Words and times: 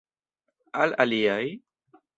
Al 0.85 0.97
aliaj? 1.05 1.41